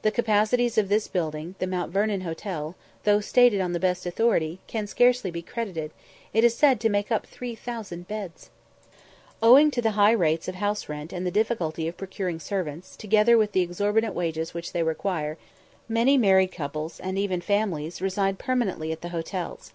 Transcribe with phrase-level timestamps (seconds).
[0.00, 2.74] The capacities of this building, the Mount Vernon Hotel,
[3.04, 5.90] though stated on the best authority, can scarcely be credited
[6.32, 8.48] it is said to make up 3000 beds!
[9.42, 13.36] Owing to the high rates of house rent and the difficulty of procuring servants, together
[13.36, 15.36] with the exorbitant wages which they require,
[15.86, 19.74] many married couples, and even families, reside permanently at the hotels.